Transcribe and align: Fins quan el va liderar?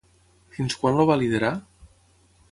Fins 0.55 0.77
quan 0.79 0.97
el 1.03 1.09
va 1.09 1.17
liderar? 1.23 1.51